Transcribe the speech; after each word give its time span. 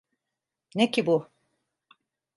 Ne 0.75 0.91
ki 0.91 1.05
bu? 1.05 1.27